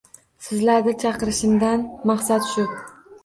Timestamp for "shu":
2.55-2.65